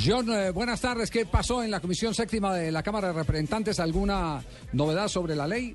John, 0.00 0.30
eh, 0.32 0.50
buenas 0.50 0.80
tardes. 0.80 1.10
¿Qué 1.10 1.26
pasó 1.26 1.62
en 1.62 1.70
la 1.70 1.80
Comisión 1.80 2.14
Séptima 2.14 2.54
de 2.54 2.72
la 2.72 2.82
Cámara 2.82 3.08
de 3.08 3.14
Representantes? 3.14 3.78
¿Alguna 3.78 4.42
novedad 4.72 5.08
sobre 5.08 5.34
la 5.34 5.46
ley? 5.46 5.74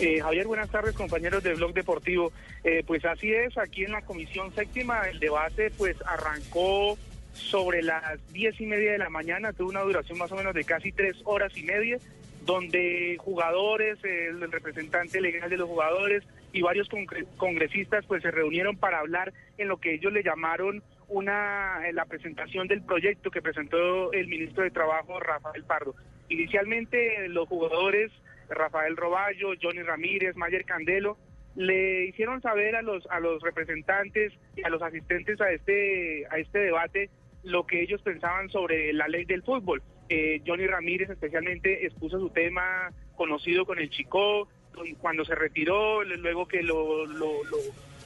Eh, 0.00 0.20
Javier, 0.20 0.46
buenas 0.46 0.70
tardes, 0.70 0.94
compañeros 0.94 1.42
del 1.42 1.56
Blog 1.56 1.74
Deportivo. 1.74 2.32
Eh, 2.64 2.82
pues 2.86 3.04
así 3.04 3.32
es, 3.32 3.56
aquí 3.56 3.84
en 3.84 3.92
la 3.92 4.02
Comisión 4.02 4.52
Séptima 4.52 5.02
el 5.08 5.20
debate 5.20 5.70
pues 5.76 5.96
arrancó 6.06 6.98
sobre 7.34 7.82
las 7.82 8.02
diez 8.32 8.60
y 8.60 8.66
media 8.66 8.92
de 8.92 8.98
la 8.98 9.10
mañana, 9.10 9.52
tuvo 9.52 9.68
una 9.68 9.82
duración 9.82 10.18
más 10.18 10.32
o 10.32 10.36
menos 10.36 10.54
de 10.54 10.64
casi 10.64 10.90
tres 10.90 11.16
horas 11.24 11.56
y 11.56 11.62
media, 11.62 11.98
donde 12.46 13.16
jugadores, 13.18 13.98
el 14.02 14.50
representante 14.50 15.20
legal 15.20 15.50
de 15.50 15.56
los 15.56 15.68
jugadores 15.68 16.24
y 16.52 16.62
varios 16.62 16.88
congresistas 17.36 18.04
pues 18.06 18.22
se 18.22 18.30
reunieron 18.30 18.76
para 18.76 19.00
hablar 19.00 19.32
en 19.58 19.68
lo 19.68 19.76
que 19.76 19.94
ellos 19.94 20.12
le 20.12 20.22
llamaron 20.22 20.82
una 21.14 21.80
la 21.92 22.04
presentación 22.06 22.66
del 22.66 22.82
proyecto 22.82 23.30
que 23.30 23.40
presentó 23.40 24.12
el 24.12 24.26
ministro 24.26 24.64
de 24.64 24.70
Trabajo 24.70 25.20
Rafael 25.20 25.64
Pardo. 25.64 25.94
Inicialmente 26.28 27.28
los 27.28 27.48
jugadores 27.48 28.10
Rafael 28.48 28.96
Roballo, 28.96 29.50
Johnny 29.62 29.82
Ramírez, 29.82 30.36
Mayer 30.36 30.64
Candelo 30.64 31.16
le 31.54 32.06
hicieron 32.06 32.42
saber 32.42 32.74
a 32.74 32.82
los 32.82 33.06
a 33.10 33.20
los 33.20 33.40
representantes 33.42 34.32
y 34.56 34.64
a 34.64 34.68
los 34.68 34.82
asistentes 34.82 35.40
a 35.40 35.52
este 35.52 36.26
a 36.30 36.38
este 36.38 36.58
debate 36.58 37.10
lo 37.44 37.64
que 37.64 37.82
ellos 37.82 38.02
pensaban 38.02 38.48
sobre 38.50 38.92
la 38.92 39.06
ley 39.06 39.24
del 39.24 39.42
fútbol. 39.42 39.82
Eh, 40.08 40.42
Johnny 40.44 40.66
Ramírez 40.66 41.10
especialmente 41.10 41.86
expuso 41.86 42.18
su 42.18 42.30
tema 42.30 42.90
conocido 43.16 43.64
con 43.64 43.78
el 43.78 43.88
Chico 43.90 44.48
cuando 44.98 45.24
se 45.24 45.36
retiró, 45.36 46.02
luego 46.02 46.48
que 46.48 46.62
lo, 46.62 47.06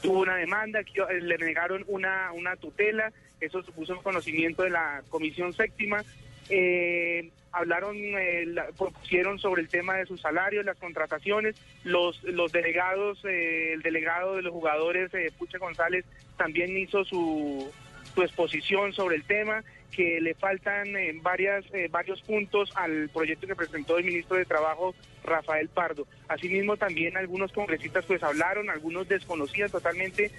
tuvo 0.02 0.20
una 0.20 0.36
demanda, 0.36 0.82
que 0.84 1.00
eh, 1.00 1.20
le 1.20 1.38
negaron 1.38 1.84
una, 1.88 2.32
una 2.32 2.56
tutela, 2.56 3.12
eso 3.40 3.62
supuso 3.62 3.94
un 3.94 4.02
conocimiento 4.02 4.62
de 4.62 4.70
la 4.70 5.02
Comisión 5.08 5.52
Séptima. 5.52 6.02
Eh, 6.48 7.30
hablaron, 7.52 7.96
eh, 7.96 8.46
propusieron 8.76 9.38
sobre 9.38 9.62
el 9.62 9.68
tema 9.68 9.96
de 9.96 10.06
sus 10.06 10.20
salarios, 10.20 10.64
las 10.64 10.76
contrataciones, 10.76 11.56
los, 11.84 12.22
los 12.24 12.52
delegados, 12.52 13.24
el 13.24 13.82
delegado 13.82 14.36
de 14.36 14.42
los 14.42 14.52
jugadores, 14.52 15.10
Puche 15.38 15.58
González, 15.58 16.04
también 16.36 16.76
hizo 16.76 17.04
su, 17.04 17.70
su 18.14 18.22
exposición 18.22 18.92
sobre 18.92 19.16
el 19.16 19.24
tema, 19.24 19.62
que 19.90 20.20
le 20.20 20.34
faltan 20.34 20.96
eh, 20.96 21.12
varias, 21.22 21.64
eh, 21.72 21.88
varios 21.90 22.22
puntos 22.22 22.70
al 22.74 23.08
proyecto 23.08 23.46
que 23.46 23.56
presentó 23.56 23.98
el 23.98 24.04
ministro 24.04 24.36
de 24.36 24.44
Trabajo, 24.44 24.94
Rafael 25.24 25.68
Pardo. 25.68 26.06
Asimismo, 26.28 26.76
también 26.76 27.16
algunos 27.16 27.52
congresistas 27.52 28.04
pues 28.04 28.22
hablaron, 28.22 28.70
algunos 28.70 29.08
desconocían 29.08 29.70
totalmente 29.70 30.30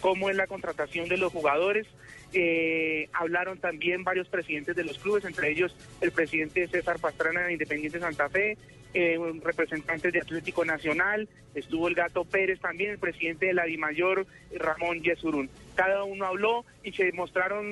cómo 0.00 0.30
es 0.30 0.36
la 0.36 0.46
contratación 0.46 1.08
de 1.08 1.16
los 1.16 1.32
jugadores. 1.32 1.86
Eh, 2.32 3.08
hablaron 3.12 3.58
también 3.58 4.02
varios 4.02 4.28
presidentes 4.28 4.74
de 4.74 4.84
los 4.84 4.98
clubes, 4.98 5.24
entre 5.24 5.50
ellos 5.50 5.76
el 6.00 6.10
presidente 6.10 6.66
César 6.66 6.98
Pastrana 6.98 7.42
de 7.42 7.52
Independiente 7.52 8.00
Santa 8.00 8.28
Fe, 8.28 8.58
eh, 8.94 9.18
representantes 9.42 10.12
de 10.12 10.20
Atlético 10.20 10.64
Nacional, 10.64 11.28
estuvo 11.54 11.88
el 11.88 11.94
Gato 11.94 12.24
Pérez 12.24 12.60
también, 12.60 12.92
el 12.92 12.98
presidente 12.98 13.46
de 13.46 13.54
la 13.54 13.64
DIMAYOR, 13.64 14.26
Ramón 14.56 15.02
Yesurún. 15.02 15.50
Cada 15.74 16.04
uno 16.04 16.26
habló 16.26 16.64
y 16.82 16.92
se 16.92 17.12
mostraron 17.12 17.66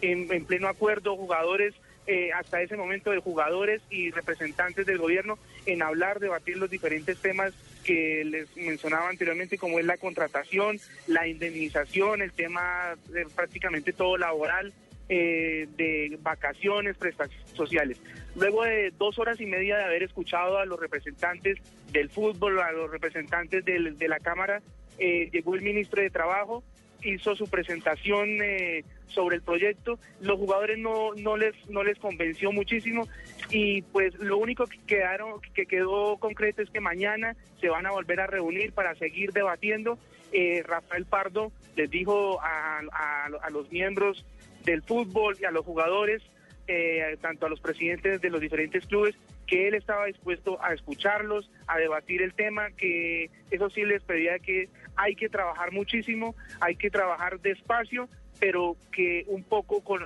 en, 0.00 0.44
pleno 0.46 0.68
acuerdo 0.68 1.16
jugadores 1.16 1.74
eh, 2.06 2.32
hasta 2.32 2.60
ese 2.60 2.76
momento 2.76 3.10
de 3.10 3.18
jugadores 3.18 3.80
y 3.90 4.10
representantes 4.10 4.86
del 4.86 4.98
gobierno 4.98 5.38
en 5.64 5.82
hablar, 5.82 6.18
debatir 6.20 6.56
los 6.56 6.68
diferentes 6.70 7.18
temas 7.18 7.54
que 7.84 8.24
les 8.24 8.54
mencionaba 8.56 9.08
anteriormente, 9.08 9.58
como 9.58 9.78
es 9.78 9.86
la 9.86 9.96
contratación, 9.96 10.78
la 11.06 11.26
indemnización, 11.28 12.22
el 12.22 12.32
tema 12.32 12.96
de 13.08 13.26
prácticamente 13.26 13.92
todo 13.92 14.16
laboral, 14.16 14.72
eh, 15.08 15.68
de 15.76 16.18
vacaciones, 16.22 16.96
prestaciones 16.96 17.50
sociales. 17.50 17.98
Luego 18.36 18.64
de 18.64 18.92
dos 18.98 19.18
horas 19.18 19.40
y 19.40 19.46
media 19.46 19.76
de 19.76 19.84
haber 19.84 20.02
escuchado 20.02 20.58
a 20.58 20.64
los 20.64 20.78
representantes 20.80 21.58
del 21.92 22.10
fútbol, 22.10 22.60
a 22.60 22.72
los 22.72 22.90
representantes 22.90 23.64
de 23.64 24.08
la 24.08 24.18
Cámara, 24.18 24.60
eh, 24.98 25.28
llegó 25.32 25.54
el 25.54 25.62
ministro 25.62 26.02
de 26.02 26.10
Trabajo, 26.10 26.62
hizo 27.02 27.34
su 27.36 27.46
presentación 27.48 28.42
eh, 28.42 28.84
sobre 29.08 29.36
el 29.36 29.42
proyecto. 29.42 29.98
Los 30.20 30.38
jugadores 30.38 30.78
no, 30.78 31.14
no, 31.14 31.36
les, 31.36 31.54
no 31.68 31.82
les 31.82 31.98
convenció 31.98 32.52
muchísimo 32.52 33.08
y 33.50 33.82
pues 33.82 34.14
lo 34.18 34.38
único 34.38 34.66
que, 34.66 34.78
quedaron, 34.86 35.40
que 35.54 35.66
quedó 35.66 36.16
concreto 36.16 36.62
es 36.62 36.70
que 36.70 36.80
mañana 36.80 37.36
se 37.60 37.68
van 37.68 37.86
a 37.86 37.92
volver 37.92 38.20
a 38.20 38.26
reunir 38.26 38.72
para 38.72 38.94
seguir 38.94 39.32
debatiendo. 39.32 39.98
Eh, 40.32 40.62
Rafael 40.66 41.04
Pardo 41.04 41.52
les 41.76 41.90
dijo 41.90 42.40
a, 42.40 42.80
a, 42.80 43.50
los 43.50 43.70
miembros 43.70 44.24
del 44.64 44.82
fútbol 44.82 45.36
y 45.40 45.44
a 45.44 45.50
los 45.50 45.64
jugadores, 45.64 46.22
eh, 46.66 47.16
tanto 47.20 47.46
a 47.46 47.48
los 47.48 47.60
presidentes 47.60 48.20
de 48.20 48.30
los 48.30 48.40
diferentes 48.40 48.86
clubes, 48.86 49.14
que 49.46 49.68
él 49.68 49.74
estaba 49.74 50.06
dispuesto 50.06 50.62
a 50.62 50.72
escucharlos, 50.72 51.50
a 51.66 51.78
debatir 51.78 52.22
el 52.22 52.34
tema, 52.34 52.70
que 52.70 53.30
eso 53.50 53.68
sí 53.70 53.84
les 53.84 54.02
pedía 54.02 54.38
que 54.38 54.68
hay 54.96 55.14
que 55.14 55.28
trabajar 55.28 55.72
muchísimo, 55.72 56.34
hay 56.60 56.76
que 56.76 56.90
trabajar 56.90 57.40
despacio, 57.40 58.08
pero 58.40 58.76
que 58.92 59.24
un 59.28 59.42
poco 59.42 59.82
con 59.82 60.02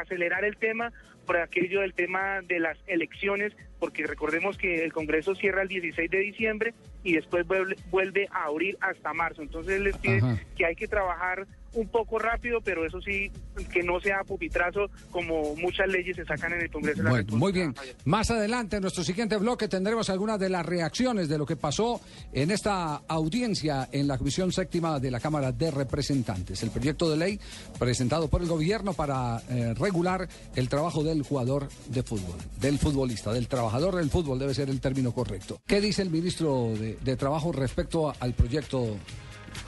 acelerar 0.00 0.44
el 0.44 0.56
tema 0.56 0.92
por 1.26 1.36
aquello 1.36 1.82
del 1.82 1.92
tema 1.92 2.40
de 2.40 2.58
las 2.58 2.78
elecciones, 2.86 3.54
porque 3.78 4.06
recordemos 4.06 4.56
que 4.56 4.82
el 4.82 4.94
Congreso 4.94 5.34
cierra 5.34 5.60
el 5.60 5.68
16 5.68 6.10
de 6.10 6.18
diciembre 6.20 6.74
y 7.04 7.14
después 7.14 7.46
vuelve, 7.46 8.28
a 8.30 8.44
abrir 8.44 8.78
hasta 8.80 9.12
marzo. 9.12 9.42
Entonces 9.42 9.76
él 9.76 9.84
les 9.84 9.96
pide 9.98 10.22
que 10.56 10.64
hay 10.64 10.74
que 10.74 10.88
trabajar 10.88 11.46
un 11.74 11.88
poco 11.88 12.18
rápido, 12.18 12.60
pero 12.62 12.84
eso 12.84 13.00
sí, 13.00 13.30
que 13.72 13.82
no 13.82 14.00
sea 14.00 14.24
pupitrazo 14.24 14.90
como 15.10 15.54
muchas 15.56 15.88
leyes 15.88 16.16
se 16.16 16.24
sacan 16.24 16.52
en 16.52 16.62
el 16.62 16.70
Congreso. 16.70 17.02
De 17.02 17.10
bueno, 17.10 17.36
muy 17.36 17.52
bien. 17.52 17.74
Más 18.04 18.30
adelante, 18.30 18.76
en 18.76 18.82
nuestro 18.82 19.04
siguiente 19.04 19.36
bloque, 19.36 19.68
tendremos 19.68 20.10
algunas 20.10 20.38
de 20.38 20.48
las 20.48 20.64
reacciones 20.64 21.28
de 21.28 21.38
lo 21.38 21.46
que 21.46 21.56
pasó 21.56 22.00
en 22.32 22.50
esta 22.50 23.02
audiencia 23.08 23.88
en 23.92 24.08
la 24.08 24.18
Comisión 24.18 24.52
Séptima 24.52 24.98
de 25.00 25.10
la 25.10 25.20
Cámara 25.20 25.52
de 25.52 25.70
Representantes. 25.70 26.62
El 26.62 26.70
proyecto 26.70 27.10
de 27.10 27.16
ley 27.16 27.40
presentado 27.78 28.28
por 28.28 28.42
el 28.42 28.48
gobierno 28.48 28.92
para 28.92 29.42
eh, 29.48 29.74
regular 29.74 30.28
el 30.56 30.68
trabajo 30.68 31.02
del 31.02 31.22
jugador 31.22 31.68
de 31.88 32.02
fútbol, 32.02 32.36
del 32.60 32.78
futbolista, 32.78 33.32
del 33.32 33.48
trabajador 33.48 33.96
del 33.96 34.10
fútbol, 34.10 34.38
debe 34.38 34.54
ser 34.54 34.70
el 34.70 34.80
término 34.80 35.12
correcto. 35.12 35.60
¿Qué 35.66 35.80
dice 35.80 36.02
el 36.02 36.10
ministro 36.10 36.72
de, 36.76 37.18
Trabajo 37.18 37.50
respecto 37.50 38.12
al 38.20 38.32
proyecto 38.32 38.96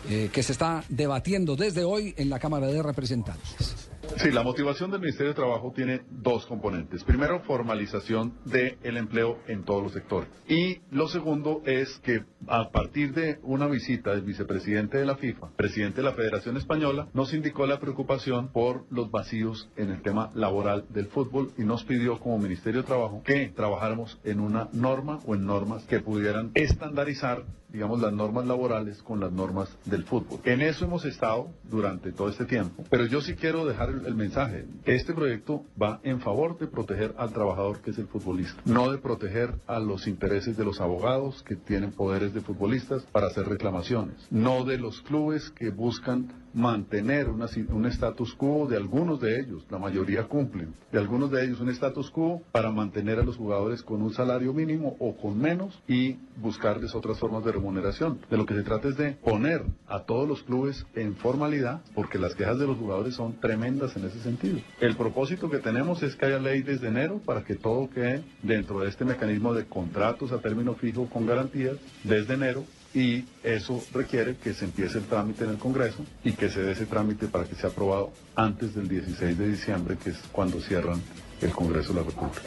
eh, 0.09 0.31
que 0.33 0.43
se 0.43 0.53
está 0.53 0.85
debatiendo 0.89 1.57
desde 1.57 1.85
hoy 1.85 2.15
en 2.17 2.31
la 2.31 2.39
Cámara 2.39 2.67
de 2.67 2.83
Representantes? 2.83 3.91
Sí, 4.17 4.31
la 4.33 4.43
motivación 4.43 4.91
del 4.91 5.01
Ministerio 5.01 5.29
de 5.29 5.37
Trabajo 5.37 5.73
tiene 5.75 6.03
dos 6.11 6.45
componentes. 6.45 7.05
Primero, 7.05 7.41
formalización 7.41 8.35
del 8.45 8.97
empleo 8.97 9.39
en 9.47 9.63
todos 9.65 9.83
los 9.83 9.93
sectores. 9.93 10.29
Y 10.49 10.81
lo 10.91 11.09
segundo 11.09 11.63
es 11.65 11.99
que 12.01 12.25
a 12.49 12.71
partir 12.71 13.15
de 13.15 13.39
una 13.43 13.67
visita 13.69 14.11
del 14.11 14.23
vicepresidente 14.23 14.99
de 14.99 15.07
la 15.07 15.17
FIFA, 15.17 15.51
presidente 15.57 15.99
de 15.99 16.03
la 16.03 16.15
Federación 16.15 16.57
Española, 16.57 17.09
nos 17.15 17.33
indicó 17.33 17.67
la 17.67 17.79
preocupación 17.79 18.49
por 18.49 18.85
los 18.91 19.11
vacíos 19.11 19.71
en 19.77 19.91
el 19.91 20.03
tema 20.03 20.31
laboral 20.35 20.87
del 20.89 21.07
fútbol 21.07 21.53
y 21.57 21.63
nos 21.63 21.85
pidió 21.85 22.19
como 22.19 22.39
Ministerio 22.39 22.83
de 22.83 22.89
Trabajo 22.89 23.23
que 23.25 23.49
trabajáramos 23.49 24.19
en 24.25 24.41
una 24.41 24.69
norma 24.73 25.21
o 25.25 25.35
en 25.35 25.47
normas 25.47 25.85
que 25.85 26.01
pudieran 26.01 26.51
estandarizar 26.55 27.45
digamos, 27.73 28.01
las 28.01 28.13
normas 28.13 28.47
laborales 28.47 29.03
con 29.03 29.21
las 29.21 29.33
normas 29.33 29.77
del 29.85 30.05
fútbol. 30.05 30.41
En 30.45 30.61
eso 30.61 30.85
hemos 30.85 31.05
estado 31.05 31.51
durante 31.65 32.13
todo 32.13 32.29
este 32.29 32.45
tiempo, 32.45 32.85
pero 32.91 33.07
yo 33.07 33.21
sí 33.21 33.35
quiero 33.35 33.65
dejar 33.65 33.91
el, 33.91 34.15
mensaje. 34.15 34.67
Este 34.85 35.15
proyecto 35.15 35.65
va 35.81 36.01
en 36.03 36.21
favor 36.21 36.59
de 36.59 36.67
proteger 36.67 37.15
al 37.17 37.33
trabajador 37.33 37.81
que 37.81 37.91
es 37.91 37.99
el 37.99 38.07
futbolista, 38.07 38.61
no 38.65 38.91
de 38.91 38.99
proteger 38.99 39.55
a 39.67 39.79
los 39.79 40.07
intereses 40.07 40.57
de 40.57 40.65
los 40.65 40.81
abogados 40.81 41.43
que 41.43 41.57
tienen 41.57 41.93
poderes 41.93 42.35
de 42.35 42.41
futbolistas 42.41 43.03
para 43.13 43.29
hacer 43.29 43.49
reclamaciones, 43.49 44.27
no 44.31 44.65
de 44.65 44.79
los 44.79 45.01
clubes 45.03 45.51
que 45.51 45.71
buscan 45.71 46.29
mantener 46.55 47.29
un 47.29 47.87
status 47.87 48.35
quo 48.35 48.67
de 48.67 48.77
algunos 48.77 49.21
de 49.21 49.41
ellos, 49.41 49.65
la 49.71 49.79
mayoría 49.79 50.25
cumplen, 50.25 50.75
de 50.93 50.99
algunos 50.99 51.31
de 51.31 51.45
ellos 51.45 51.61
un 51.61 51.69
status 51.71 52.11
quo 52.11 52.43
para 52.53 52.71
mantener 52.71 53.19
a 53.19 53.25
los 53.25 53.37
jugadores 53.37 53.83
con 53.83 54.03
un 54.03 54.13
salario 54.13 54.53
mínimo 54.53 54.97
o 54.99 55.17
con 55.17 55.39
menos 55.39 55.81
y 55.87 56.17
buscarles 56.37 56.95
otras 56.95 57.19
formas 57.19 57.45
de 57.45 57.53
remuneración. 57.53 58.21
De 58.31 58.37
lo 58.37 58.47
que 58.47 58.55
se 58.55 58.63
trata 58.63 58.89
es 58.89 58.97
de 58.97 59.13
poner 59.13 59.63
a 59.87 60.01
todos 60.01 60.29
los 60.29 60.43
clubes 60.43 60.87
en 60.95 61.15
formalidad, 61.17 61.83
porque 61.95 62.19
las 62.19 62.35
quejas 62.35 62.59
de 62.59 62.67
los 62.67 62.79
jugadores 62.79 63.15
son 63.15 63.35
tremendas 63.41 63.97
en 63.97 64.05
ese 64.05 64.21
sentido. 64.21 64.59
El 64.81 64.97
propósito 64.97 65.51
que 65.51 65.59
tenemos 65.59 66.03
es 66.03 66.17
que 66.17 66.27
haya 66.27 66.39
ley 66.39 66.63
desde 66.63 66.89
enero 66.89 67.21
para 67.25 67.45
que 67.45 67.55
todo 67.55 67.89
quede 67.91 68.23
dentro 68.43 68.81
de 68.81 68.89
este 68.89 69.05
mecanismo 69.05 69.55
de 69.55 69.67
contratos 69.67 70.33
a 70.33 70.39
término 70.39 70.75
fijo 70.75 71.07
con 71.07 71.27
garantías 71.27 71.77
desde 72.05 72.35
enero 72.35 72.65
y 72.95 73.25
eso 73.45 73.83
requiere 73.93 74.37
que 74.37 74.53
se 74.53 74.65
empiece 74.65 74.99
el 74.99 75.05
trámite 75.05 75.45
en 75.45 75.51
el 75.51 75.59
Congreso 75.59 76.05
y 76.25 76.33
que 76.33 76.51
se 76.51 76.61
dé 76.61 76.73
ese 76.73 76.87
trámite 76.87 77.27
para 77.29 77.45
que 77.45 77.55
sea 77.55 77.71
aprobado 77.71 78.13
antes 78.35 78.75
del 78.75 78.89
16 78.89 79.39
de 79.39 79.49
diciembre, 79.49 79.97
que 80.03 80.11
es 80.11 80.19
cuando 80.33 80.61
cierran 80.61 81.01
el 81.41 81.51
Congreso 81.51 81.93
de 81.93 82.01
la 82.01 82.07
República. 82.07 82.43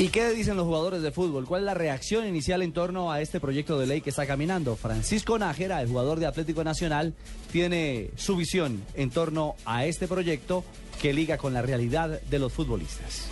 ¿Y 0.00 0.08
qué 0.08 0.30
dicen 0.30 0.56
los 0.56 0.64
jugadores 0.64 1.02
de 1.02 1.10
fútbol? 1.10 1.44
¿Cuál 1.44 1.62
es 1.62 1.66
la 1.66 1.74
reacción 1.74 2.24
inicial 2.24 2.62
en 2.62 2.72
torno 2.72 3.10
a 3.10 3.20
este 3.20 3.40
proyecto 3.40 3.80
de 3.80 3.86
ley 3.88 4.00
que 4.00 4.10
está 4.10 4.26
caminando? 4.26 4.76
Francisco 4.76 5.36
Nájera, 5.40 5.82
el 5.82 5.88
jugador 5.88 6.20
de 6.20 6.26
Atlético 6.26 6.62
Nacional, 6.62 7.14
tiene 7.50 8.10
su 8.16 8.36
visión 8.36 8.80
en 8.94 9.10
torno 9.10 9.56
a 9.64 9.86
este 9.86 10.06
proyecto 10.06 10.64
que 11.02 11.12
liga 11.12 11.36
con 11.36 11.52
la 11.52 11.62
realidad 11.62 12.20
de 12.22 12.38
los 12.38 12.52
futbolistas. 12.52 13.28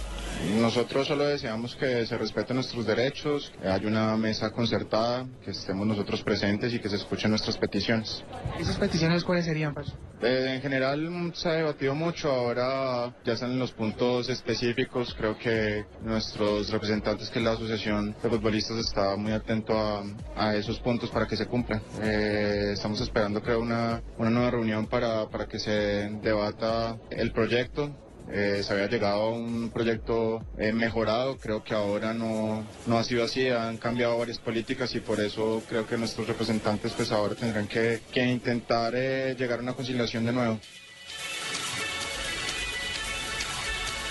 Nosotros 0.61 1.09
solo 1.09 1.25
deseamos 1.25 1.75
que 1.77 2.07
se 2.07 2.17
respeten 2.17 2.57
nuestros 2.57 2.87
derechos, 2.87 3.53
que 3.61 3.69
haya 3.69 3.89
una 3.89 4.17
mesa 4.17 4.51
concertada, 4.51 5.27
que 5.45 5.51
estemos 5.51 5.87
nosotros 5.87 6.23
presentes 6.23 6.73
y 6.73 6.79
que 6.79 6.89
se 6.89 6.97
escuchen 6.97 7.31
nuestras 7.31 7.57
peticiones. 7.57 8.23
¿Esas 8.59 8.77
peticiones 8.77 9.25
cuáles 9.25 9.45
serían, 9.45 9.75
Pacho? 9.75 9.93
Eh, 10.23 10.55
en 10.55 10.63
general 10.63 11.33
se 11.35 11.49
ha 11.49 11.53
debatido 11.53 11.95
mucho, 11.95 12.31
ahora 12.31 13.15
ya 13.25 13.35
están 13.35 13.53
en 13.53 13.59
los 13.59 13.73
puntos 13.73 14.29
específicos, 14.29 15.15
creo 15.15 15.37
que 15.37 15.85
nuestros 16.03 16.71
representantes, 16.71 17.29
que 17.29 17.39
es 17.39 17.45
la 17.45 17.53
Asociación 17.53 18.15
de 18.23 18.31
Futbolistas, 18.31 18.79
está 18.79 19.17
muy 19.17 19.33
atento 19.33 19.77
a, 19.79 20.05
a 20.37 20.57
esos 20.57 20.79
puntos 20.81 21.11
para 21.11 21.27
que 21.27 21.37
se 21.37 21.47
cumplan. 21.47 21.83
Eh, 22.03 22.71
estamos 22.73 23.01
esperando 23.01 23.43
creo 23.43 23.61
una, 23.61 24.03
una 24.17 24.31
nueva 24.31 24.51
reunión 24.53 24.87
para, 24.87 25.29
para 25.29 25.47
que 25.47 25.59
se 25.59 26.09
debata 26.23 26.97
el 27.11 27.33
proyecto, 27.33 27.91
eh, 28.33 28.63
se 28.65 28.73
había 28.73 28.89
llegado 28.89 29.23
a 29.23 29.31
un 29.31 29.71
proyecto 29.71 30.45
eh, 30.59 30.73
mejorado, 30.73 31.37
creo 31.37 31.63
que 31.63 31.75
ahora 31.75 32.13
no, 32.13 32.65
no 32.87 32.99
ha 32.99 33.05
sido 33.05 33.25
así, 33.25 33.49
han 33.49 33.77
cambiado 33.77 34.19
varias 34.19 34.39
políticas 34.39 34.95
y 34.97 35.01
por 35.01 35.21
eso 35.21 35.63
creo 35.69 35.87
que 35.87 35.97
nuestros 35.97 36.27
representantes 36.27 36.93
pues 36.93 37.13
ahora 37.13 37.37
tendrán 37.37 37.69
que, 37.69 38.01
que 38.11 38.25
intentar 38.25 38.95
eh, 38.97 39.37
llegar 39.39 39.61
a 39.61 39.63
una 39.63 39.75
conciliación 39.75 40.25
de 40.27 40.33
nuevo. 40.33 40.59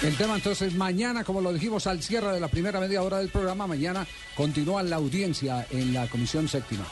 El 0.02 0.16
tema 0.16 0.36
entonces 0.36 0.74
mañana, 0.76 1.24
como 1.24 1.42
lo 1.42 1.52
dijimos 1.52 1.88
al 1.88 2.02
cierre 2.02 2.34
de 2.34 2.40
la 2.40 2.48
primera 2.48 2.80
media 2.80 3.02
hora 3.02 3.18
del 3.20 3.30
programa, 3.30 3.68
mañana 3.68 4.06
continúa 4.36 4.84
la 4.84 4.98
audiencia 4.98 5.66
en 5.72 5.94
la 5.94 6.08
Comisión 6.08 6.48
Séptima. 6.48 6.86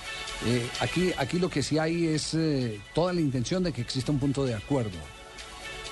Aquí, 0.79 1.11
aquí 1.17 1.37
lo 1.37 1.49
que 1.49 1.63
sí 1.63 1.77
hay 1.77 2.07
es 2.07 2.35
toda 2.93 3.13
la 3.13 3.21
intención 3.21 3.61
de 3.61 3.71
que 3.71 3.81
exista 3.81 4.11
un 4.11 4.19
punto 4.19 4.45
de 4.45 4.55
acuerdo, 4.55 4.97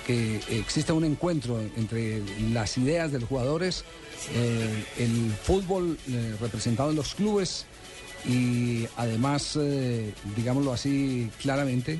que 0.06 0.40
exista 0.50 0.92
un 0.94 1.04
encuentro 1.04 1.60
entre 1.76 2.22
las 2.52 2.76
ideas 2.78 3.12
de 3.12 3.20
los 3.20 3.28
jugadores, 3.28 3.84
eh, 4.34 4.84
el 4.98 5.32
fútbol 5.42 5.98
eh, 6.08 6.34
representado 6.40 6.90
en 6.90 6.96
los 6.96 7.14
clubes 7.14 7.66
y 8.28 8.86
además, 8.96 9.58
eh, 9.60 10.12
digámoslo 10.36 10.72
así 10.72 11.28
claramente, 11.40 11.98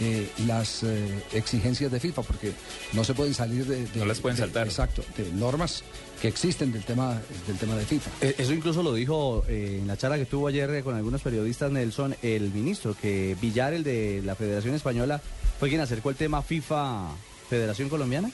eh, 0.00 0.28
las 0.46 0.82
eh, 0.82 1.22
exigencias 1.32 1.90
de 1.92 2.00
FIFA, 2.00 2.22
porque 2.22 2.52
no 2.94 3.04
se 3.04 3.14
pueden 3.14 3.32
salir 3.32 3.64
de, 3.64 3.86
de- 3.86 3.98
No 4.00 4.04
las 4.06 4.18
pueden 4.20 4.36
de- 4.36 4.42
saltar. 4.42 4.66
Exacto, 4.66 5.04
de 5.16 5.30
normas 5.32 5.84
que 6.20 6.26
existen 6.28 6.72
del 6.72 6.82
tema 6.84 7.20
del 7.46 7.56
tema 7.58 7.76
de 7.76 7.84
FIFA. 7.86 8.10
Eh, 8.20 8.34
Eso 8.38 8.52
incluso 8.52 8.82
lo 8.82 8.92
dijo 8.92 9.44
eh, 9.48 9.78
en 9.80 9.86
la 9.86 9.96
charla 9.96 10.16
que 10.18 10.26
tuvo 10.26 10.48
ayer 10.48 10.82
con 10.82 10.96
algunos 10.96 11.22
periodistas, 11.22 11.70
Nelson, 11.70 12.16
el 12.22 12.50
ministro, 12.52 12.96
que 13.00 13.36
Villar, 13.40 13.72
el 13.72 13.84
de 13.84 14.20
la 14.24 14.34
Federación 14.34 14.74
Española, 14.74 15.22
fue 15.60 15.68
quien 15.68 15.80
acercó 15.80 16.10
el 16.10 16.16
tema 16.16 16.42
FIFA 16.42 17.10
Federación 17.54 17.88
Colombiana. 17.88 18.30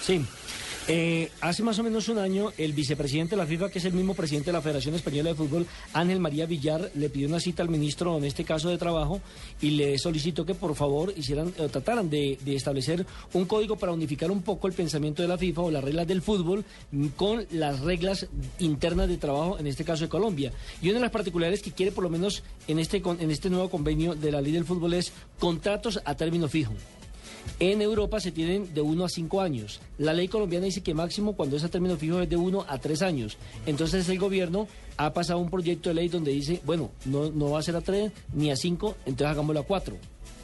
Sí. 0.00 0.24
Eh, 0.88 1.30
hace 1.40 1.64
más 1.64 1.76
o 1.80 1.82
menos 1.82 2.08
un 2.08 2.18
año, 2.18 2.52
el 2.58 2.72
vicepresidente 2.72 3.30
de 3.30 3.42
la 3.42 3.46
FIFA, 3.46 3.70
que 3.70 3.80
es 3.80 3.84
el 3.86 3.92
mismo 3.92 4.14
presidente 4.14 4.50
de 4.50 4.52
la 4.52 4.62
Federación 4.62 4.94
Española 4.94 5.30
de 5.30 5.34
Fútbol, 5.34 5.66
Ángel 5.92 6.20
María 6.20 6.46
Villar, 6.46 6.92
le 6.94 7.10
pidió 7.10 7.26
una 7.26 7.40
cita 7.40 7.64
al 7.64 7.68
ministro, 7.68 8.16
en 8.16 8.24
este 8.24 8.44
caso 8.44 8.68
de 8.68 8.78
trabajo, 8.78 9.20
y 9.60 9.70
le 9.70 9.98
solicitó 9.98 10.46
que 10.46 10.54
por 10.54 10.76
favor 10.76 11.12
hicieran, 11.16 11.52
o 11.58 11.68
trataran 11.68 12.08
de, 12.08 12.38
establecer 12.46 13.04
un 13.32 13.46
código 13.46 13.76
para 13.76 13.90
unificar 13.90 14.30
un 14.30 14.42
poco 14.42 14.68
el 14.68 14.74
pensamiento 14.74 15.22
de 15.22 15.28
la 15.28 15.36
FIFA 15.36 15.62
o 15.62 15.70
las 15.72 15.82
reglas 15.82 16.06
del 16.06 16.22
fútbol 16.22 16.64
mm, 16.92 17.06
con 17.16 17.44
las 17.50 17.80
reglas 17.80 18.28
internas 18.60 19.08
de 19.08 19.16
trabajo, 19.16 19.58
en 19.58 19.66
este 19.66 19.84
caso 19.84 20.04
de 20.04 20.08
Colombia. 20.08 20.52
Y 20.80 20.90
una 20.90 20.98
de 20.98 21.06
las 21.06 21.10
particularidades 21.10 21.62
que 21.62 21.72
quiere, 21.72 21.90
por 21.90 22.04
lo 22.04 22.10
menos 22.10 22.44
en 22.68 22.78
este, 22.78 23.02
en 23.04 23.30
este 23.32 23.50
nuevo 23.50 23.70
convenio 23.70 24.14
de 24.14 24.30
la 24.30 24.40
ley 24.40 24.52
del 24.52 24.64
fútbol, 24.64 24.94
es 24.94 25.12
contratos 25.40 26.00
a 26.04 26.14
término 26.14 26.46
fijo. 26.48 26.74
En 27.58 27.80
Europa 27.80 28.20
se 28.20 28.32
tienen 28.32 28.74
de 28.74 28.80
1 28.82 29.04
a 29.04 29.08
5 29.08 29.40
años. 29.40 29.80
La 29.98 30.12
ley 30.12 30.28
colombiana 30.28 30.66
dice 30.66 30.82
que 30.82 30.92
máximo 30.94 31.34
cuando 31.34 31.56
es 31.56 31.64
a 31.64 31.68
término 31.68 31.96
fijo 31.96 32.20
es 32.20 32.28
de 32.28 32.36
1 32.36 32.66
a 32.68 32.78
3 32.78 33.02
años. 33.02 33.38
Entonces 33.64 34.08
el 34.08 34.18
gobierno 34.18 34.68
ha 34.98 35.12
pasado 35.12 35.38
un 35.38 35.48
proyecto 35.50 35.88
de 35.90 35.94
ley 35.94 36.08
donde 36.08 36.32
dice, 36.32 36.60
bueno, 36.64 36.90
no, 37.06 37.30
no 37.30 37.50
va 37.50 37.60
a 37.60 37.62
ser 37.62 37.76
a 37.76 37.80
3 37.80 38.12
ni 38.34 38.50
a 38.50 38.56
5, 38.56 38.96
entonces 39.06 39.26
hagámoslo 39.32 39.60
a 39.60 39.64
4. 39.64 39.96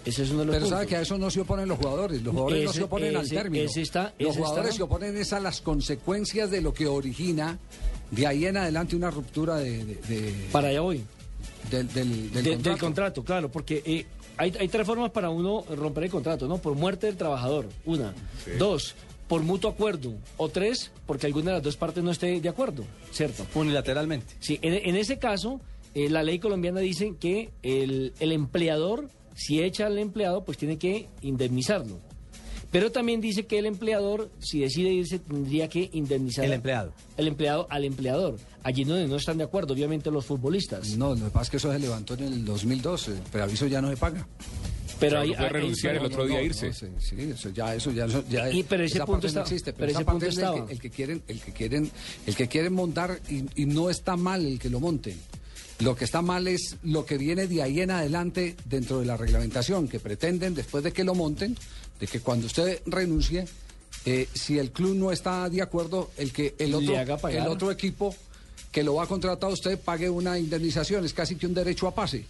Ese 0.04 0.22
es 0.24 0.30
uno 0.30 0.40
de 0.40 0.46
los 0.46 0.56
Pero 0.56 0.66
sabe 0.66 0.86
que 0.86 0.96
a 0.96 1.00
eso 1.02 1.16
no 1.16 1.30
se 1.30 1.40
oponen 1.40 1.68
los 1.68 1.78
jugadores, 1.78 2.22
los 2.22 2.32
jugadores 2.34 2.64
no 2.64 2.72
se 2.72 2.82
oponen 2.82 3.16
al 3.16 3.28
término. 3.28 3.64
ese 3.64 3.82
está- 3.82 4.12
los 4.18 4.36
jugadores 4.36 4.64
está- 4.70 4.76
se 4.78 4.82
oponen 4.82 5.16
es 5.16 5.32
a 5.32 5.38
las 5.38 5.60
consecuencias 5.60 6.50
de 6.50 6.60
lo 6.60 6.74
que 6.74 6.86
origina 6.88 7.58
de 8.10 8.26
ahí 8.26 8.46
en 8.46 8.56
adelante 8.56 8.96
una 8.96 9.10
ruptura 9.10 9.56
de, 9.58 9.84
de- 9.84 9.94
de- 10.08 10.48
Para 10.50 10.68
allá 10.68 10.80
voy. 10.80 11.02
del, 11.70 11.86
del- 11.92 12.32
del 12.32 12.42
De- 12.44 12.50
contrato. 12.50 12.70
Del 12.70 12.78
contrato, 12.78 13.24
claro, 13.24 13.48
porque 13.52 13.82
eh, 13.86 14.04
hay, 14.42 14.52
hay 14.58 14.68
tres 14.68 14.86
formas 14.86 15.10
para 15.10 15.30
uno 15.30 15.64
romper 15.76 16.04
el 16.04 16.10
contrato, 16.10 16.48
¿no? 16.48 16.58
Por 16.58 16.74
muerte 16.74 17.06
del 17.06 17.16
trabajador, 17.16 17.68
una. 17.84 18.12
Dos, 18.58 18.94
por 19.28 19.42
mutuo 19.42 19.70
acuerdo. 19.70 20.14
O 20.36 20.48
tres, 20.48 20.90
porque 21.06 21.26
alguna 21.26 21.52
de 21.52 21.56
las 21.58 21.62
dos 21.62 21.76
partes 21.76 22.02
no 22.02 22.10
esté 22.10 22.40
de 22.40 22.48
acuerdo, 22.48 22.84
¿cierto? 23.12 23.46
Unilateralmente. 23.54 24.34
Sí, 24.40 24.58
en, 24.62 24.74
en 24.74 24.96
ese 24.96 25.18
caso, 25.18 25.60
eh, 25.94 26.10
la 26.10 26.22
ley 26.24 26.40
colombiana 26.40 26.80
dice 26.80 27.14
que 27.20 27.50
el, 27.62 28.14
el 28.18 28.32
empleador, 28.32 29.08
si 29.34 29.62
echa 29.62 29.86
al 29.86 29.98
empleado, 29.98 30.44
pues 30.44 30.58
tiene 30.58 30.76
que 30.76 31.08
indemnizarlo. 31.22 32.00
Pero 32.72 32.90
también 32.90 33.20
dice 33.20 33.46
que 33.46 33.58
el 33.58 33.66
empleador, 33.66 34.30
si 34.40 34.60
decide 34.60 34.90
irse, 34.92 35.18
tendría 35.18 35.68
que 35.68 35.90
indemnizar. 35.92 36.44
El 36.46 36.54
empleado. 36.54 36.92
El 37.18 37.28
empleado 37.28 37.66
al 37.70 37.84
empleador. 37.84 38.38
Allí 38.64 38.82
donde 38.84 39.06
no 39.06 39.16
están 39.16 39.36
de 39.38 39.44
acuerdo, 39.44 39.74
obviamente, 39.74 40.10
los 40.10 40.24
futbolistas. 40.24 40.96
No, 40.96 41.14
lo 41.14 41.26
que 41.26 41.30
pasa 41.30 41.42
es 41.44 41.50
que 41.50 41.56
eso 41.58 41.70
se 41.72 41.78
levantó 41.78 42.14
en 42.14 42.22
el 42.24 42.44
2012, 42.46 43.12
el 43.12 43.18
preaviso 43.30 43.66
ya 43.66 43.80
no 43.82 43.90
se 43.90 43.96
paga. 43.98 44.26
Pero 44.98 45.24
no 45.24 45.34
puede 45.34 45.48
renunciar 45.48 45.96
el 45.96 46.04
otro 46.06 46.24
día 46.26 46.38
No, 46.38 46.44
irse. 46.44 46.68
no, 46.68 46.72
sí, 46.74 46.86
sí, 47.00 47.16
eso 47.18 47.50
ya, 47.50 47.74
eso 47.74 47.90
ya, 47.90 48.06
eso 48.06 48.24
ya 48.30 48.50
Y- 48.50 48.62
pero 48.62 48.84
ese 48.84 48.94
esa 48.96 49.04
punto 49.04 49.16
parte 49.22 49.26
está- 49.26 49.40
no 49.40 49.46
existe, 49.46 49.72
pero 49.72 49.90
esa 49.90 49.98
ese 49.98 50.04
parte 50.04 50.12
punto 50.26 50.26
es 50.30 50.36
el 50.38 50.44
estaba. 50.44 50.66
que, 50.66 50.72
el 50.72 50.80
que 50.80 50.90
quieren, 50.90 51.22
el 51.28 51.40
que 51.40 51.52
quieren, 51.52 51.90
el 52.26 52.36
que 52.36 52.48
quieren 52.48 52.72
montar 52.72 53.20
y, 53.28 53.44
y 53.62 53.66
no 53.66 53.90
está 53.90 54.16
mal 54.16 54.46
el 54.46 54.58
que 54.58 54.70
lo 54.70 54.80
monten. 54.80 55.18
Lo 55.80 55.96
que 55.96 56.04
está 56.04 56.22
mal 56.22 56.46
es 56.46 56.76
lo 56.84 57.04
que 57.04 57.18
viene 57.18 57.48
de 57.48 57.62
ahí 57.62 57.80
en 57.80 57.90
adelante 57.90 58.54
dentro 58.66 59.00
de 59.00 59.06
la 59.06 59.16
reglamentación, 59.16 59.88
que 59.88 59.98
pretenden 59.98 60.54
después 60.54 60.84
de 60.84 60.92
que 60.92 61.02
lo 61.02 61.16
monten, 61.16 61.56
de 62.02 62.08
que 62.08 62.18
cuando 62.18 62.46
usted 62.46 62.82
renuncie, 62.86 63.46
eh, 64.04 64.28
si 64.34 64.58
el 64.58 64.72
club 64.72 64.96
no 64.96 65.12
está 65.12 65.48
de 65.48 65.62
acuerdo, 65.62 66.10
el 66.16 66.32
que 66.32 66.56
el 66.58 66.74
otro, 66.74 67.28
el 67.28 67.46
otro 67.46 67.70
equipo 67.70 68.12
que 68.72 68.82
lo 68.82 68.94
va 68.94 69.04
a 69.04 69.06
contratar 69.06 69.48
a 69.48 69.52
usted 69.52 69.78
pague 69.78 70.10
una 70.10 70.36
indemnización, 70.36 71.04
es 71.04 71.14
casi 71.14 71.36
que 71.36 71.46
un 71.46 71.54
derecho 71.54 71.86
a 71.86 71.94
pase. 71.94 72.24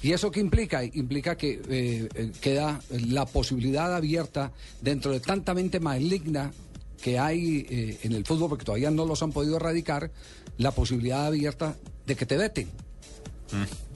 ¿Y 0.00 0.12
eso 0.12 0.30
qué 0.30 0.38
implica? 0.38 0.84
Implica 0.84 1.36
que 1.36 1.60
eh, 1.68 2.08
eh, 2.14 2.32
queda 2.40 2.80
la 3.08 3.26
posibilidad 3.26 3.96
abierta 3.96 4.52
dentro 4.80 5.10
de 5.10 5.18
tanta 5.18 5.54
mente 5.54 5.80
maligna 5.80 6.52
que 7.02 7.18
hay 7.18 7.66
eh, 7.68 7.98
en 8.04 8.12
el 8.12 8.24
fútbol, 8.24 8.50
porque 8.50 8.64
todavía 8.64 8.92
no 8.92 9.06
los 9.06 9.24
han 9.24 9.32
podido 9.32 9.56
erradicar, 9.56 10.12
la 10.58 10.70
posibilidad 10.70 11.26
abierta 11.26 11.74
de 12.06 12.14
que 12.14 12.26
te 12.26 12.36
veten 12.36 12.68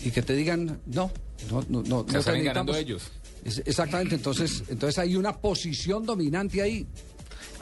y 0.02 0.10
que 0.10 0.22
te 0.22 0.34
digan, 0.34 0.80
no, 0.86 1.12
no, 1.48 1.64
no, 1.68 1.82
no. 1.82 1.82
No 1.82 2.04
te 2.04 2.14
ganando 2.42 2.72
necesitamos". 2.72 2.76
ellos. 2.76 3.19
Es- 3.44 3.62
exactamente, 3.64 4.14
entonces, 4.16 4.62
entonces 4.68 4.98
hay 4.98 5.16
una 5.16 5.36
posición 5.36 6.04
dominante 6.04 6.60
ahí. 6.62 6.86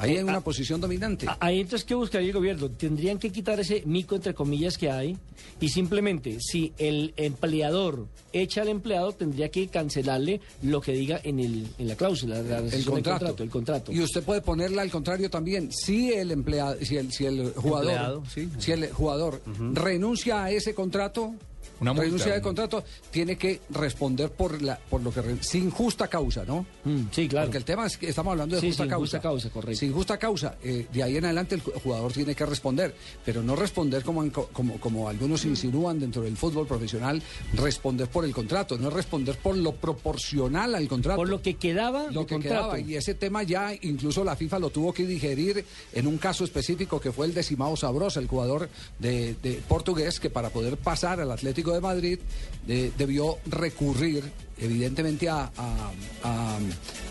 Ahí 0.00 0.16
hay 0.16 0.22
una 0.22 0.36
Ah, 0.36 0.40
posición 0.40 0.80
dominante. 0.80 1.26
A- 1.26 1.36
Ahí 1.40 1.58
entonces, 1.60 1.84
¿qué 1.84 1.92
buscaría 1.94 2.28
el 2.28 2.32
gobierno? 2.34 2.70
Tendrían 2.70 3.18
que 3.18 3.30
quitar 3.30 3.58
ese 3.58 3.82
mico, 3.84 4.14
entre 4.14 4.32
comillas, 4.32 4.78
que 4.78 4.88
hay 4.92 5.16
y 5.60 5.68
simplemente, 5.70 6.38
si 6.40 6.72
el 6.78 7.12
empleador 7.16 8.06
echa 8.32 8.62
al 8.62 8.68
empleado, 8.68 9.10
tendría 9.10 9.48
que 9.48 9.66
cancelarle 9.66 10.40
lo 10.62 10.80
que 10.80 10.92
diga 10.92 11.20
en, 11.24 11.40
el, 11.40 11.66
en 11.78 11.88
la 11.88 11.96
cláusula, 11.96 12.40
la 12.42 12.58
el 12.58 12.70
del 12.70 12.84
contrato. 12.84 13.42
el 13.42 13.50
contrato. 13.50 13.92
Y 13.92 14.00
usted 14.00 14.22
puede 14.22 14.40
ponerla 14.40 14.82
al 14.82 14.90
contrario 14.92 15.28
también. 15.30 15.72
Si 15.72 16.12
el 16.12 16.30
empleado, 16.30 16.76
si 16.80 16.96
el, 16.96 17.10
si 17.10 17.26
el 17.26 17.52
jugador, 17.54 17.90
Empleado, 17.90 18.22
sí. 18.32 18.48
si 18.58 18.70
el 18.70 18.92
jugador 18.92 19.42
renuncia 19.74 20.44
a 20.44 20.50
ese 20.52 20.74
contrato, 20.74 21.34
Una 21.80 21.92
multa, 21.92 22.04
renuncia 22.04 22.34
un- 22.34 22.40
contrato, 22.40 22.84
tiene 23.10 23.36
que 23.36 23.60
responder 23.70 24.30
por 24.30 24.60
la, 24.62 24.78
por 24.78 25.00
lo 25.02 25.12
que 25.12 25.22
re- 25.22 25.42
sin 25.42 25.70
justa 25.70 26.08
causa, 26.08 26.44
¿no? 26.44 26.66
Mm, 26.84 27.02
sí, 27.12 27.28
claro. 27.28 27.46
Porque 27.46 27.58
el 27.58 27.64
tema 27.64 27.86
es 27.86 27.96
que 27.96 28.08
estamos 28.08 28.32
hablando 28.32 28.56
de 28.56 28.60
Sí, 28.60 28.68
justa 28.68 28.82
sin 28.84 28.90
causa. 28.90 29.00
justa 29.02 29.20
causa, 29.20 29.50
correcto. 29.50 29.78
Sin 29.78 29.92
justa 29.92 30.18
causa. 30.18 30.56
eh, 30.62 30.86
de 30.92 31.02
ahí 31.02 31.16
en 31.16 31.24
adelante 31.24 31.54
el 31.54 31.62
ju- 31.62 31.72
jugador 31.82 32.12
tiene 32.12 32.34
que 32.34 32.44
responder, 32.46 32.94
pero 33.24 33.42
no 33.42 33.54
responder 33.56 34.02
como, 34.02 34.30
como, 34.52 34.78
como 34.80 35.08
algunos 35.08 35.44
insinúan 35.44 35.98
dentro 36.00 36.22
del 36.22 36.36
fútbol 36.36 36.66
profesional, 36.66 37.22
responder 37.54 38.08
por 38.08 38.24
el 38.24 38.32
contrato, 38.34 38.76
no 38.78 38.90
responder 38.90 39.36
por 39.38 39.56
lo 39.56 39.72
proporcional 39.72 40.74
al 40.74 40.88
contrato. 40.88 41.16
Por 41.16 41.28
lo 41.28 41.42
que 41.42 41.54
quedaba 41.54 42.10
lo 42.10 42.20
de 42.20 42.26
que 42.26 42.34
contrato. 42.34 42.70
quedaba. 42.72 42.80
Y 42.80 42.94
ese 42.96 43.14
tema 43.14 43.42
ya 43.42 43.72
incluso 43.82 44.24
la 44.24 44.36
FIFA 44.36 44.58
lo 44.58 44.70
tuvo 44.70 44.92
que 44.92 45.06
digerir 45.06 45.64
en 45.92 46.06
un 46.06 46.18
caso 46.18 46.44
específico 46.44 47.00
que 47.00 47.12
fue 47.12 47.26
el 47.26 47.34
de 47.34 47.42
Simao 47.42 47.76
Sabrosa, 47.76 48.20
el 48.20 48.26
jugador 48.26 48.68
de, 48.98 49.34
de 49.42 49.62
portugués, 49.68 50.18
que 50.20 50.30
para 50.30 50.50
poder 50.50 50.76
pasar 50.76 51.20
al 51.20 51.30
Atlético 51.30 51.67
de 51.74 51.80
Madrid 51.80 52.18
de- 52.66 52.92
debió 52.96 53.38
recurrir 53.46 54.24
evidentemente 54.58 55.28
a, 55.28 55.50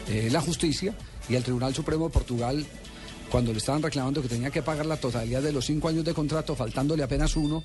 eh, 0.10 0.30
la 0.32 0.42
justicia 0.42 0.96
y 1.30 1.36
el 1.36 1.44
Tribunal 1.44 1.74
Supremo 1.74 2.06
de 2.08 2.14
Portugal 2.14 2.66
cuando 3.32 3.52
le 3.52 3.58
estaban 3.58 3.82
reclamando 3.82 4.22
que 4.22 4.30
tenía 4.30 4.50
que 4.52 4.62
pagar 4.62 4.86
la 4.86 4.98
totalidad 4.98 5.42
de 5.42 5.52
los 5.52 5.66
cinco 5.66 5.90
años 5.90 6.06
de 6.06 6.14
contrato, 6.14 6.56
faltándole 6.56 7.04
apenas 7.04 7.36
uno, 7.36 7.64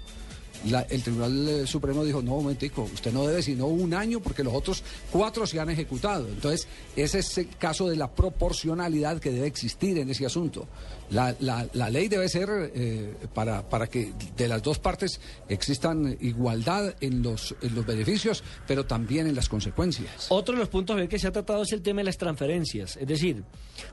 la- 0.68 0.82
el 0.82 1.02
Tribunal 1.02 1.48
eh, 1.48 1.66
Supremo 1.66 2.04
dijo, 2.04 2.22
no, 2.22 2.32
momentico, 2.32 2.82
usted 2.92 3.12
no 3.12 3.26
debe 3.26 3.42
sino 3.42 3.66
un 3.66 3.94
año 3.94 4.20
porque 4.20 4.42
los 4.44 4.54
otros 4.54 4.82
cuatro 5.10 5.46
se 5.46 5.58
han 5.60 5.70
ejecutado. 5.70 6.28
Entonces, 6.28 6.66
ese 6.96 7.18
es 7.20 7.38
el 7.38 7.48
caso 7.56 7.88
de 7.88 7.96
la 7.96 8.10
proporcionalidad 8.10 9.18
que 9.20 9.30
debe 9.30 9.46
existir 9.46 9.98
en 9.98 10.10
ese 10.10 10.26
asunto. 10.26 10.66
La, 11.10 11.34
la- 11.40 11.66
la 11.74 11.90
ley 11.90 12.08
debe 12.08 12.28
ser 12.28 12.48
eh, 12.74 13.14
para, 13.34 13.68
para 13.68 13.86
que 13.86 14.12
de 14.36 14.48
las 14.48 14.62
dos 14.62 14.78
partes 14.78 15.20
existan 15.48 16.16
igualdad 16.20 16.94
en 17.00 17.22
los, 17.22 17.54
en 17.62 17.74
los 17.74 17.84
beneficios, 17.84 18.42
pero 18.66 18.86
también 18.86 19.26
en 19.26 19.34
las 19.34 19.48
consecuencias. 19.48 20.26
Otro 20.30 20.54
de 20.54 20.60
los 20.60 20.68
puntos 20.68 20.96
que 21.08 21.18
se 21.18 21.26
ha 21.28 21.32
tratado 21.32 21.62
es 21.62 21.72
el 21.72 21.82
tema 21.82 22.00
de 22.00 22.04
las 22.04 22.16
transferencias. 22.18 22.96
Es 22.96 23.06
decir, 23.06 23.44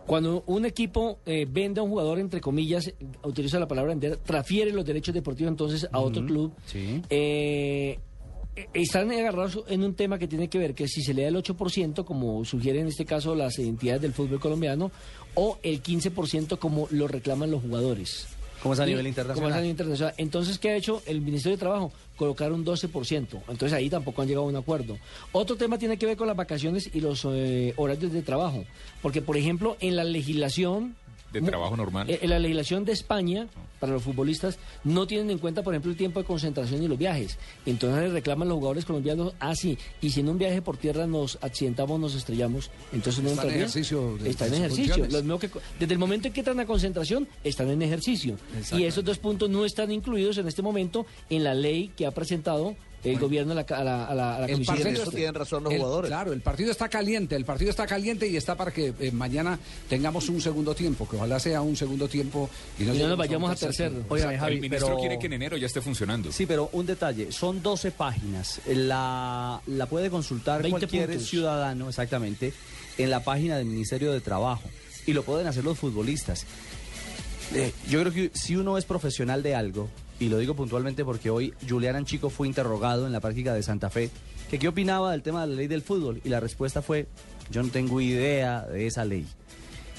cuando 0.06 0.44
un 0.48 0.66
equipo 0.66 1.20
eh, 1.26 1.46
vende 1.50 1.80
a 1.82 1.84
un 1.84 1.90
jugador, 1.90 2.20
entre 2.20 2.40
comillas, 2.42 2.92
utiliza 3.24 3.60
la 3.60 3.68
palabra 3.68 3.90
vender, 3.90 4.18
transfiere 4.18 4.72
los 4.72 4.86
derechos 4.86 5.14
deportivos 5.14 5.50
entonces 5.52 5.88
a 5.92 6.00
otro 6.00 6.26
club. 6.26 6.49
Sí. 6.66 7.02
eh, 7.10 8.00
eh, 8.56 8.68
están 8.74 9.12
agarrados 9.12 9.60
en 9.68 9.84
un 9.84 9.94
tema 9.94 10.18
que 10.20 10.28
tiene 10.28 10.48
que 10.50 10.58
ver 10.58 10.74
que 10.74 10.88
si 10.88 11.02
se 11.02 11.14
le 11.14 11.22
da 11.24 11.28
el 11.30 11.36
8%, 11.36 12.04
como 12.06 12.44
sugieren 12.46 12.84
en 12.84 12.88
este 12.90 13.06
caso 13.06 13.36
las 13.36 13.58
entidades 13.60 14.02
del 14.02 14.14
fútbol 14.14 14.40
colombiano, 14.40 14.92
o 15.36 15.58
el 15.64 15.82
15% 15.84 16.58
como 16.60 16.88
lo 16.92 17.08
reclaman 17.08 17.52
los 17.52 17.62
jugadores. 17.62 18.28
Como 18.62 18.74
es 18.74 18.80
a 18.82 18.84
Y- 18.84 18.88
nivel 18.88 19.04
Como 19.04 19.10
internacional. 19.10 19.52
es 19.52 19.56
a 19.56 19.60
nivel 19.62 19.72
internacional. 19.72 20.14
Entonces, 20.18 20.60
¿qué 20.60 20.72
ha 20.72 20.76
hecho 20.76 21.02
el 21.06 21.22
Ministerio 21.22 21.56
de 21.56 21.62
Trabajo? 21.62 21.94
Colocar 22.18 22.52
un 22.52 22.66
12%. 22.66 23.42
Entonces 23.48 23.72
ahí 23.72 23.90
tampoco 23.90 24.22
han 24.22 24.28
llegado 24.28 24.46
a 24.46 24.50
un 24.50 24.56
acuerdo. 24.58 24.98
Otro 25.32 25.56
tema 25.56 25.78
tiene 25.78 25.96
que 25.98 26.06
ver 26.06 26.18
con 26.18 26.28
las 26.28 26.36
vacaciones 26.36 26.90
y 26.94 27.00
los 27.00 27.26
eh, 27.32 27.74
horarios 27.78 28.12
de 28.12 28.22
trabajo. 28.22 28.66
Porque, 29.02 29.22
por 29.22 29.38
ejemplo, 29.38 29.78
en 29.80 29.96
la 29.96 30.04
legislación... 30.04 30.98
De 31.32 31.42
trabajo 31.42 31.78
normal. 31.78 32.10
eh, 32.10 32.20
En 32.22 32.30
la 32.32 32.40
legislación 32.40 32.86
de 32.86 32.92
España, 32.94 33.48
para 33.80 33.94
los 33.94 34.04
futbolistas, 34.04 34.58
no 34.84 35.06
tienen 35.08 35.30
en 35.30 35.38
cuenta, 35.38 35.62
por 35.64 35.74
ejemplo, 35.74 35.92
el 35.92 35.98
tiempo 35.98 36.20
de 36.20 36.26
concentración 36.26 36.82
y 36.84 36.88
los 36.88 36.98
viajes. 36.98 37.38
Entonces 37.66 38.04
le 38.04 38.10
reclaman 38.10 38.48
los 38.48 38.56
jugadores 38.58 38.84
colombianos, 38.86 39.34
ah, 39.40 39.56
sí, 39.56 39.78
y 40.02 40.10
si 40.10 40.20
en 40.22 40.30
un 40.30 40.38
viaje 40.38 40.62
por 40.62 40.78
tierra 40.78 41.06
nos 41.08 41.38
accidentamos, 41.42 42.00
nos 42.00 42.16
estrellamos, 42.16 42.72
entonces 42.92 43.24
no 43.24 43.30
Está 43.30 43.44
en 43.48 43.54
ejercicio 43.54 44.18
de- 44.18 44.30
Está 44.30 44.48
en 44.48 44.54
ejercicio. 44.56 44.86
funciones. 44.96 45.14
Lo 45.14 45.20
mismo 45.22 45.40
que 45.40 45.50
co- 45.50 45.62
desde 45.80 45.94
el 45.94 46.00
momento 46.00 46.28
en 46.28 46.34
que 46.34 46.40
entran 46.42 46.60
a 46.60 46.66
concentración, 46.66 47.28
están 47.44 47.70
en 47.70 47.82
ejercicio. 47.82 48.38
Y 48.76 48.84
esos 48.84 49.04
dos 49.06 49.18
puntos 49.20 49.50
no 49.50 49.66
están 49.66 49.92
incluidos 49.92 50.38
en 50.40 50.48
este 50.48 50.62
momento 50.62 51.06
en 51.30 51.44
la 51.44 51.54
ley 51.54 51.92
que 51.96 52.06
ha 52.06 52.12
presentado 52.12 52.76
el 53.04 53.18
gobierno 53.18 53.54
a 53.54 53.56
la, 53.56 53.62
a 53.62 53.84
la, 53.84 54.06
a 54.08 54.14
la- 54.16 54.36
a 54.36 54.40
la 54.42 54.46
El 54.48 54.66
partido- 54.66 55.10
tienen 55.12 55.34
razón 55.34 55.64
los 55.64 55.72
el- 55.74 55.80
jugadores. 55.80 56.10
Claro, 56.10 56.34
el 56.34 56.42
partido 56.42 56.72
está 56.72 56.90
caliente, 56.90 57.36
el 57.36 57.46
partido 57.46 57.70
está 57.72 57.88
caliente 57.88 58.28
y 58.28 58.36
está 58.36 58.56
para 58.56 58.72
que 58.72 58.94
eh, 59.00 59.12
mañana 59.12 59.58
tengamos 59.88 60.28
un 60.30 60.42
segundo 60.42 60.76
tiempo, 60.76 61.08
que 61.08 61.16
ojalá 61.16 61.40
sea 61.40 61.62
un 61.62 61.76
segundo 61.78 62.08
tiempo 62.08 62.50
y 62.78 62.84
no, 62.84 62.94
Y 62.94 62.98
no 63.00 63.08
nos 63.08 63.18
lleguemos 63.18 63.18
vayamos 63.18 63.52
a 63.52 63.56
tercero. 63.56 63.96
Oiga, 64.10 64.34
el 64.34 64.40
Javi, 64.40 64.60
ministro 64.60 64.88
pero- 64.88 65.00
quiere 65.00 65.18
que 65.20 65.26
en 65.28 65.34
enero 65.34 65.56
ya 65.58 65.68
esté 65.68 65.82
funcionando. 65.82 66.32
Sí, 66.32 66.46
pero 66.46 66.70
un 66.74 66.86
detalle, 66.86 67.32
son 67.32 67.62
12 67.62 67.92
páginas. 67.92 68.60
La, 68.68 69.62
la 69.68 69.86
puede 69.86 70.10
consultar 70.10 70.62
20 70.62 70.80
cualquier 70.80 71.10
puntos. 71.10 71.28
ciudadano, 71.30 71.90
exactamente, 71.90 72.54
en 72.98 73.10
la 73.10 73.24
página 73.24 73.58
del 73.58 73.66
Ministerio 73.68 74.12
de 74.12 74.20
Trabajo. 74.22 74.64
Y 75.06 75.14
lo 75.14 75.24
pueden 75.24 75.48
hacer 75.48 75.64
los 75.64 75.78
futbolistas. 75.80 76.46
Eh, 77.56 77.72
yo 77.90 78.02
creo 78.02 78.14
que 78.14 78.32
si 78.34 78.56
uno 78.56 78.78
es 78.78 78.86
profesional 78.86 79.42
de 79.42 79.56
algo, 79.56 79.90
y 80.20 80.30
lo 80.30 80.38
digo 80.38 80.54
puntualmente 80.54 81.06
porque 81.06 81.30
hoy 81.30 81.54
Julián 81.68 81.96
Anchico 81.96 82.30
fue 82.30 82.48
interrogado 82.48 83.06
en 83.06 83.14
la 83.14 83.20
práctica 83.20 83.54
de 83.54 83.64
Santa 83.64 83.90
Fe, 83.90 84.10
que 84.50 84.60
qué 84.60 84.68
opinaba 84.68 85.12
del 85.12 85.22
tema 85.22 85.42
de 85.42 85.48
la 85.48 85.56
ley 85.56 85.68
del 85.68 85.82
fútbol, 85.82 86.22
y 86.24 86.30
la 86.30 86.40
respuesta 86.40 86.82
fue, 86.82 87.08
yo 87.52 87.64
no 87.64 87.70
tengo 87.70 88.02
idea 88.02 88.66
de 88.66 88.88
esa 88.88 89.06
ley. 89.06 89.26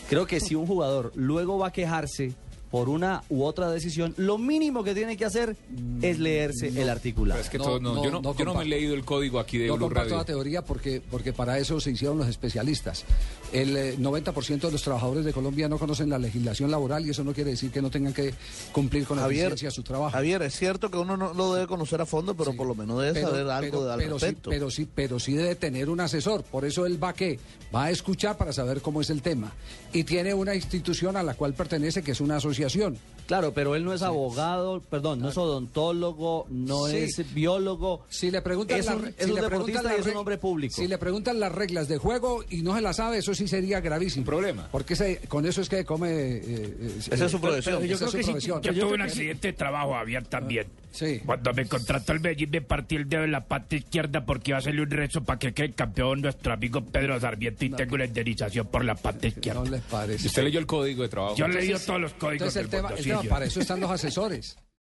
Creo 0.08 0.26
que 0.26 0.40
si 0.40 0.54
un 0.54 0.66
jugador 0.66 1.12
luego 1.14 1.58
va 1.58 1.68
a 1.68 1.72
quejarse 1.72 2.34
por 2.70 2.88
una 2.88 3.22
u 3.28 3.42
otra 3.42 3.70
decisión, 3.70 4.14
lo 4.16 4.38
mínimo 4.38 4.84
que 4.84 4.94
tiene 4.94 5.16
que 5.16 5.24
hacer 5.24 5.56
es 6.02 6.18
leerse 6.20 6.68
el 6.68 6.88
articulado. 6.88 7.38
Pero 7.38 7.44
es 7.44 7.50
que 7.50 7.58
No, 7.58 7.64
todo- 7.64 7.80
no, 7.80 7.94
no, 7.96 8.04
yo, 8.04 8.10
no, 8.12 8.20
no 8.22 8.36
yo 8.36 8.44
no 8.44 8.54
me 8.54 8.62
he 8.62 8.66
leído 8.66 8.94
el 8.94 9.04
código 9.04 9.40
aquí 9.40 9.58
de 9.58 9.66
No 9.66 9.76
Blue 9.76 9.88
Radio. 9.90 10.16
la 10.16 10.24
teoría 10.24 10.62
porque, 10.62 11.02
porque 11.10 11.32
para 11.32 11.58
eso 11.58 11.80
se 11.80 11.90
hicieron 11.90 12.18
los 12.18 12.28
especialistas. 12.28 13.04
El 13.52 13.76
eh, 13.76 13.96
90% 13.98 14.60
de 14.60 14.70
los 14.72 14.82
trabajadores 14.82 15.24
de 15.24 15.32
Colombia 15.32 15.68
no 15.68 15.78
conocen 15.78 16.08
la 16.08 16.18
legislación 16.20 16.70
laboral 16.70 17.04
y 17.04 17.10
eso 17.10 17.24
no 17.24 17.32
quiere 17.32 17.50
decir 17.50 17.72
que 17.72 17.82
no 17.82 17.90
tengan 17.90 18.12
que 18.14 18.34
cumplir 18.70 19.04
con 19.04 19.18
Javier, 19.18 19.46
eficiencia 19.48 19.70
su 19.72 19.82
trabajo. 19.82 20.12
Javier, 20.12 20.42
es 20.42 20.54
cierto 20.56 20.90
que 20.92 20.98
uno 20.98 21.16
no 21.16 21.34
lo 21.34 21.54
debe 21.54 21.66
conocer 21.66 22.00
a 22.00 22.06
fondo, 22.06 22.36
pero 22.36 22.52
Sí. 22.52 22.56
por 22.56 22.68
lo 22.68 22.76
menos 22.76 23.00
debe 23.00 23.14
Pero- 23.14 23.28
saber 23.30 23.48
algo 23.48 23.70
pero- 23.70 23.84
de- 23.86 23.92
al 23.92 23.98
pero 23.98 24.18
sí, 24.20 24.26
respecto. 24.26 24.50
pero 24.50 24.70
sí, 24.70 24.88
pero 24.94 25.18
sí 25.18 25.32
debe 25.34 25.56
tener 25.56 25.90
un 25.90 25.98
asesor. 26.00 26.44
Por 26.44 26.64
eso 26.64 26.86
él 26.86 27.02
va 27.02 27.08
a 27.08 27.14
qué? 27.14 27.40
Va 27.74 27.86
a 27.86 27.90
escuchar 27.90 28.36
para 28.36 28.52
saber 28.52 28.80
cómo 28.80 29.00
es 29.00 29.10
el 29.10 29.22
tema. 29.22 29.52
Y 29.92 30.04
tiene 30.04 30.32
una 30.34 30.54
institución 30.54 31.16
a 31.16 31.24
la 31.24 31.34
cual 31.34 31.54
pertenece 31.54 32.02
que 32.04 32.12
es 32.12 32.20
una 32.20 32.36
asociación 32.36 32.59
negociación. 32.60 32.98
Claro, 33.30 33.54
pero 33.54 33.76
él 33.76 33.84
no 33.84 33.94
es 33.94 34.02
abogado, 34.02 34.80
perdón, 34.90 35.20
no 35.20 35.28
es 35.28 35.37
odontólogo, 35.38 36.49
no 36.50 36.87
Sí. 36.88 36.96
es 36.96 37.32
biólogo. 37.32 38.04
Si 38.08 38.28
le 38.28 38.42
preguntan 38.42 38.80
Es 38.80 38.88
un- 38.88 39.14
si 39.16 39.25
un 39.30 39.34
le 39.37 39.40
deportista 39.42 39.96
y 39.96 40.00
es 40.00 40.06
un 40.08 40.16
hombre 40.16 40.37
público. 40.37 40.75
Si 40.75 40.88
le 40.88 40.99
preguntan 40.99 41.38
las 41.38 41.52
reglas 41.52 41.87
de 41.87 41.99
juego 41.99 42.44
y 42.50 42.62
no 42.62 42.75
se 42.75 42.80
las 42.80 42.96
sabe, 42.96 43.18
eso 43.18 43.32
sí 43.32 43.46
sería 43.46 43.80
gravísimo. 43.80 44.22
Un 44.22 44.26
problema. 44.26 44.68
Porque 44.72 44.94
ese- 44.94 45.20
con 45.28 45.46
eso 45.46 45.60
es 45.60 45.68
que 45.68 45.84
come. 45.84 46.10
eh, 46.10 46.42
eh, 46.44 46.94
Esa 47.12 47.26
es 47.26 47.30
su 47.30 47.40
profesión. 47.40 47.76
esa 47.76 47.87
yo 47.87 47.92
es 47.94 47.99
creo 47.99 48.10
su 48.10 48.16
que 48.16 48.22
sí, 48.25 48.30
profesión. 48.30 48.62
Yo 48.62 48.72
Yo 48.72 48.82
tuve 48.87 48.94
un 48.94 49.02
accidente 49.02 49.46
de 49.49 49.52
trabajo, 49.52 49.92
Javier, 49.92 50.26
también. 50.26 50.66
Sí. 50.92 51.20
Cuando 51.25 51.52
me 51.54 51.66
contrató 51.66 52.12
el 52.14 52.18
Medellín 52.18 52.50
me 52.50 52.62
partí 52.62 52.96
el 52.96 53.08
dedo 53.08 53.22
en 53.22 53.30
la 53.30 53.44
pata 53.44 53.76
izquierda 53.76 54.25
porque 54.26 54.50
iba 54.50 54.56
a 54.56 54.58
hacerle 54.58 54.82
un 54.82 54.90
rezo 54.90 55.22
para 55.22 55.38
que 55.38 55.52
quede 55.54 55.70
campeón 55.70 56.20
nuestro 56.20 56.52
amigo 56.52 56.80
Pedro 56.84 57.20
Sarmiento 57.20 57.64
y 57.64 57.70
tengo 57.70 57.96
la 57.96 58.06
indemnización 58.06 58.66
por 58.66 58.84
la 58.84 58.96
pata 58.96 59.28
izquierda. 59.28 59.62
No 59.62 59.70
les 59.70 59.82
parece. 59.82 60.25
¿Y 60.25 60.26
usted 60.26 60.42
leyó 60.42 60.58
el 60.58 60.66
código 60.66 61.04
de 61.04 61.08
trabajo? 61.08 61.37
Yo 61.37 61.44
he 61.46 61.49
leído 61.52 61.78
todos 61.78 62.00
los 62.00 62.12
códigos 62.14 62.32
Entonces 62.49 62.56
el 62.56 62.62
del 62.64 62.70
tema, 62.70 62.82
mundo, 62.88 62.96
el 62.96 63.04
sí, 63.04 63.08
tema, 63.10 63.19
yo- 63.19 63.19
para 63.24 63.44
eso 63.44 63.60
están 63.60 63.80
los 63.80 63.90
asesores. 63.90 64.56